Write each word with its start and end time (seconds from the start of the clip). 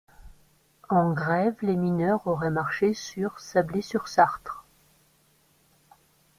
En 0.89 1.13
grève, 1.13 1.53
les 1.61 1.75
mineurs 1.75 2.25
auraient 2.25 2.49
marché 2.49 2.95
sur 2.95 3.39
Sablé-sur-Sarthe. 3.39 4.47